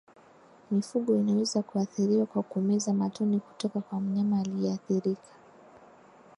[0.71, 5.31] Mifugo inaweza kuathiriwa kwa kumeza matone kutoka kwa mnyama aliyeathirika